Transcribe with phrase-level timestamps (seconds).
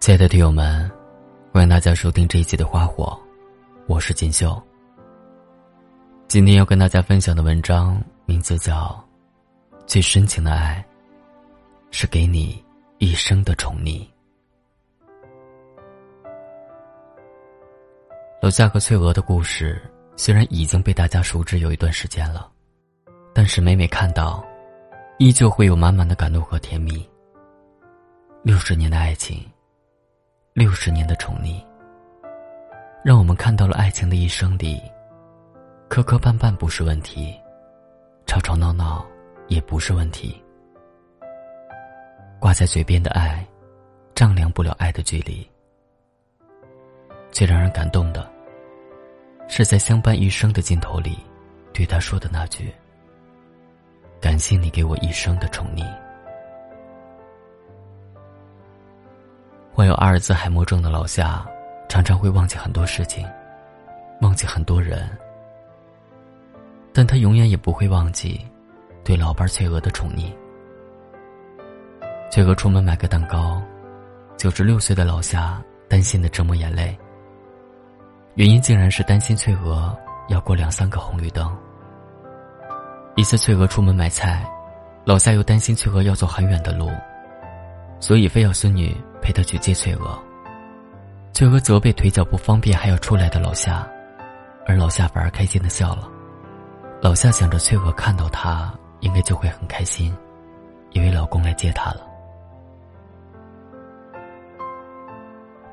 [0.00, 0.88] 亲爱的听友们，
[1.52, 3.04] 欢迎大家收听这一期的《花火》，
[3.88, 4.60] 我是锦绣。
[6.28, 9.04] 今天要跟大家分享的文章名字叫
[9.86, 10.82] 《最深情的爱》，
[11.94, 12.64] 是给你
[12.98, 14.06] 一生的宠溺。
[18.40, 19.82] 楼下和翠娥的故事
[20.16, 22.48] 虽然已经被大家熟知有一段时间了，
[23.34, 24.46] 但是每每看到，
[25.18, 27.06] 依旧会有满满的感动和甜蜜。
[28.44, 29.44] 六十年的爱情。
[30.58, 31.64] 六十年的宠溺，
[33.04, 34.82] 让我们看到了爱情的一生里，
[35.88, 37.32] 磕磕绊绊不是问题，
[38.26, 39.06] 吵吵闹闹
[39.46, 40.42] 也不是问题。
[42.40, 43.46] 挂在嘴边的爱，
[44.16, 45.48] 丈量不了爱的距离。
[47.30, 48.28] 最让人感动的，
[49.46, 51.16] 是在相伴一生的尽头里，
[51.72, 52.74] 对他说的那句
[54.20, 55.86] ：“感谢你给我一生的宠溺。”
[59.88, 61.42] 有阿尔兹海默症的老夏，
[61.88, 63.26] 常常会忘记很多事情，
[64.20, 65.08] 忘记很多人，
[66.92, 68.38] 但他永远也不会忘记
[69.02, 70.30] 对老伴翠娥的宠溺。
[72.30, 73.62] 翠娥出门买个蛋糕，
[74.36, 75.58] 九十六岁的老夏
[75.88, 76.96] 担心的直抹眼泪。
[78.34, 79.96] 原因竟然是担心翠娥
[80.28, 81.50] 要过两三个红绿灯。
[83.16, 84.46] 一次翠娥出门买菜，
[85.06, 86.90] 老夏又担心翠娥要走很远的路，
[88.00, 88.94] 所以非要孙女。
[89.28, 90.18] 陪他去接翠娥，
[91.34, 93.86] 翠娥责备腿脚不方便还要出来的老夏，
[94.66, 96.08] 而老夏反而开心的笑了。
[97.02, 100.16] 老夏想着翠娥看到他应该就会很开心，
[100.92, 102.06] 以为老公来接她了。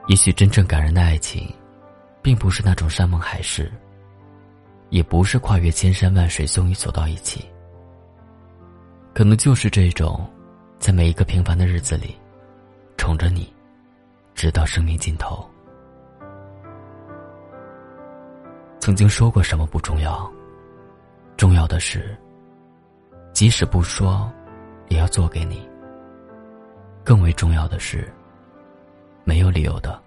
[0.08, 1.50] 也许真正感人的爱情，
[2.22, 3.72] 并不是那种山盟海誓，
[4.90, 7.46] 也不是跨越千山万水终于走到一起，
[9.14, 10.30] 可能就是这种，
[10.78, 12.14] 在每一个平凡的日子里。
[12.98, 13.54] 宠着你，
[14.34, 15.48] 直到生命尽头。
[18.80, 20.32] 曾经说过什么不重要，
[21.38, 22.16] 重要的是，
[23.34, 24.32] 即使不说，
[24.90, 25.68] 也要做给你。
[27.04, 28.12] 更为重要的是，
[29.24, 30.02] 没有理由的，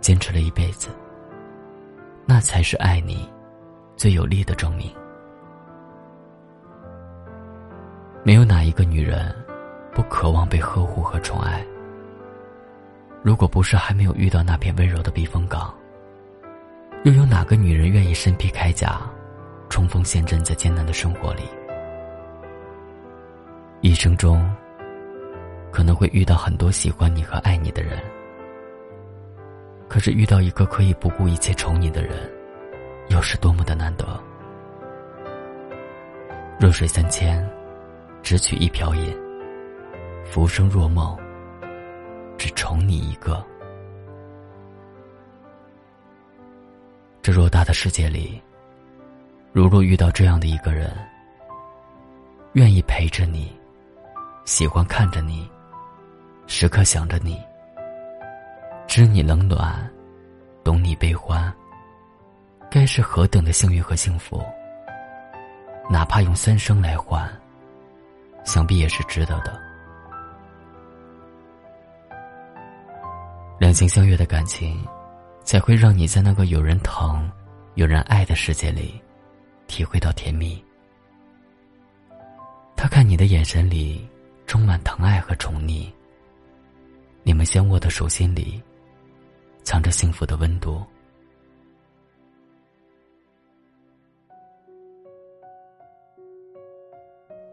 [0.00, 0.88] 坚持了一辈子。
[2.26, 3.28] 那才是爱你
[3.96, 4.90] 最有力的证明。
[8.24, 9.34] 没有哪一个女人，
[9.92, 11.64] 不渴望被呵护和宠爱。
[13.24, 15.74] 如果不是还没有遇到那片温柔的避风港，
[17.04, 19.00] 又有哪个女人愿意身披铠甲，
[19.70, 21.40] 冲锋陷阵在艰难的生活里？
[23.80, 24.46] 一生中，
[25.72, 27.98] 可能会遇到很多喜欢你和爱你的人，
[29.88, 32.30] 可是遇到一个可以不顾一切宠你的人，
[33.08, 34.06] 又是多么的难得。
[36.60, 37.42] 弱水三千，
[38.22, 39.16] 只取一瓢饮，
[40.26, 41.18] 浮生若梦。
[42.44, 43.42] 只宠你一个。
[47.22, 48.38] 这偌大的世界里，
[49.50, 50.94] 如若遇到这样的一个人，
[52.52, 53.50] 愿意陪着你，
[54.44, 55.50] 喜欢看着你，
[56.46, 57.42] 时刻想着你，
[58.86, 59.90] 知你冷暖，
[60.62, 61.50] 懂你悲欢，
[62.70, 64.44] 该是何等的幸运和幸福。
[65.88, 67.26] 哪怕用三生来换，
[68.44, 69.73] 想必也是值得的。
[73.64, 74.78] 两情相悦的感情，
[75.42, 77.32] 才会让你在那个有人疼、
[77.76, 79.00] 有人爱的世界里，
[79.68, 80.62] 体会到甜蜜。
[82.76, 84.06] 他看你的眼神里
[84.46, 85.90] 充满疼爱和宠溺，
[87.22, 88.62] 你们相握的手心里，
[89.62, 90.84] 藏着幸福的温度。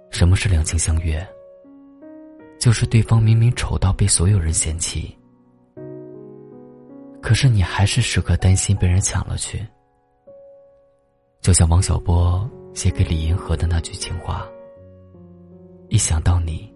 [0.09, 1.25] 什么是两情相悦？
[2.59, 5.17] 就是对方明明丑到被所有人嫌弃。
[7.21, 9.65] 可是你还是时刻担心被人抢了去，
[11.39, 14.45] 就像王小波写给李银河的那句情话
[15.87, 16.69] ：“一想到你，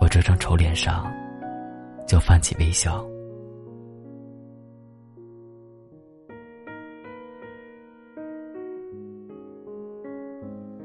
[0.00, 1.08] 我这张丑脸上
[2.08, 3.06] 就泛起微笑。”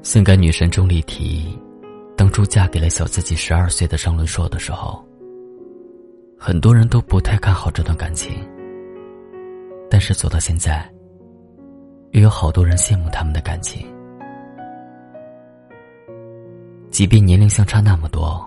[0.02, 1.58] 性感女神钟丽缇，
[2.16, 5.04] 当初嫁给了小自己十二岁的张伦硕的时候。
[6.44, 8.32] 很多人都不太看好这段感情，
[9.88, 10.84] 但是走到现在，
[12.10, 13.86] 又有好多人羡慕他们的感情。
[16.90, 18.44] 即便年龄相差那么多，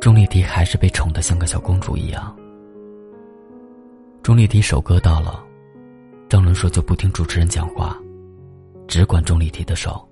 [0.00, 2.36] 钟丽缇还是被宠得像个小公主一样。
[4.20, 5.40] 钟丽缇手割到了，
[6.28, 7.96] 张伦硕就不听主持人讲话，
[8.88, 10.04] 只管钟丽缇的手。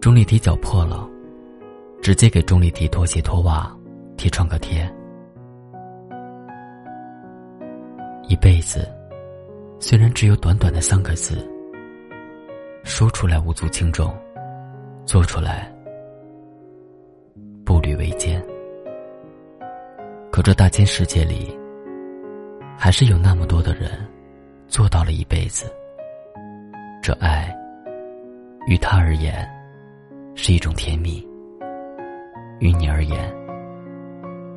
[0.00, 1.10] 钟丽缇脚破了，
[2.00, 3.76] 直接给钟丽缇脱鞋脱袜。
[4.20, 4.86] 贴创可贴，
[8.28, 8.86] 一辈子，
[9.78, 11.38] 虽然只有短短的三个字，
[12.84, 14.14] 说出来无足轻重，
[15.06, 15.72] 做出来
[17.64, 18.44] 步履维艰。
[20.30, 21.58] 可这大千世界里，
[22.76, 23.90] 还是有那么多的人
[24.68, 25.64] 做到了一辈子。
[27.02, 27.58] 这爱，
[28.66, 29.48] 于他而言，
[30.34, 31.26] 是一种甜蜜；
[32.58, 33.18] 于你而言，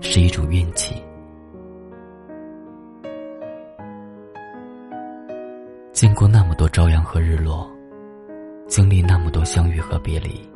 [0.05, 1.01] 是一种运气。
[5.93, 7.71] 经过那么多朝阳和日落，
[8.67, 10.47] 经历那么多相遇和别离，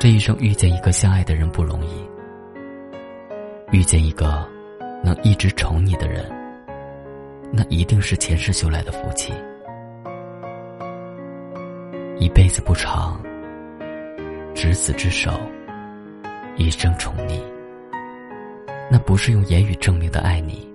[0.00, 2.02] 这一生遇见一个相爱的人不容易。
[3.72, 4.48] 遇见一个
[5.04, 6.24] 能一直宠你的人，
[7.52, 9.34] 那一定是前世修来的福气。
[12.18, 13.22] 一辈子不长，
[14.54, 15.30] 执子之手，
[16.56, 17.51] 一生宠你。
[18.92, 20.70] 那不是用言语证明的爱你，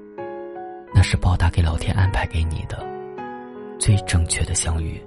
[0.91, 2.83] 那是报答给老天安排给你的
[3.77, 4.99] 最正确的相遇。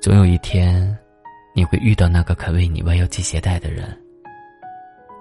[0.00, 0.96] 总有一天，
[1.54, 3.84] 你会遇到那个肯为你弯腰系鞋带的人。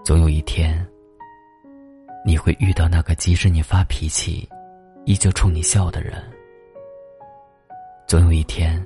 [0.06, 0.88] 总有一天，
[2.26, 4.48] 你会遇到那个即使你发脾气，
[5.04, 6.14] 依旧冲你笑的人。
[8.08, 8.82] 总有一天，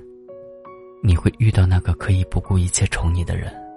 [1.00, 3.67] 你会遇到那个可以不顾一切宠你的人。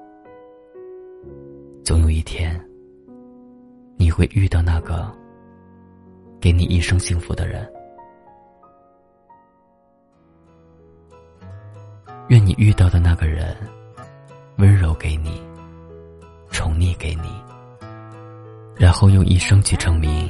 [1.83, 2.59] 总有一天，
[3.97, 5.11] 你会遇到那个
[6.39, 7.67] 给你一生幸福的人。
[12.29, 13.55] 愿你遇到的那个人，
[14.57, 15.41] 温柔给你。
[16.51, 17.29] 宠溺给你，
[18.75, 20.29] 然后用一生去证明，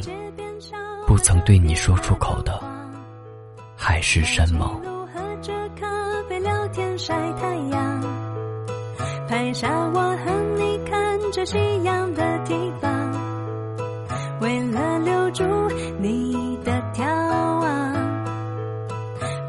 [1.08, 2.62] 不曾对你说出口的
[3.76, 4.80] 海誓山盟。
[9.28, 10.61] 拍下我和你
[11.34, 12.92] 这夕阳的地方
[14.42, 15.44] 为了留住
[15.98, 17.94] 你的眺望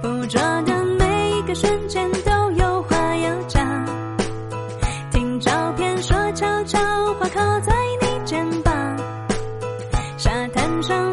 [0.01, 3.85] 捕捉的每一个瞬间都有话要讲
[5.11, 6.79] 听照片说悄悄
[7.15, 8.73] 话靠在你肩膀
[10.17, 11.12] 沙滩上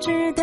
[0.00, 0.39] 知道，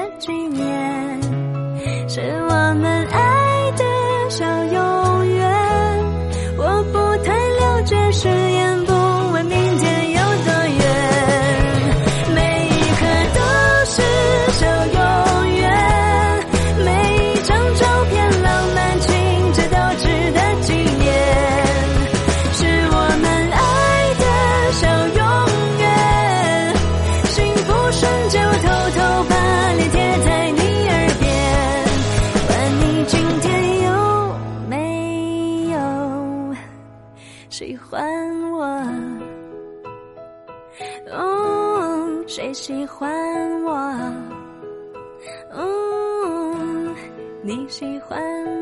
[47.47, 48.56] 你喜欢。